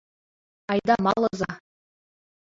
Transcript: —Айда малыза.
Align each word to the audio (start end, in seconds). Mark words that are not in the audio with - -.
—Айда 0.71 0.95
малыза. 1.05 1.51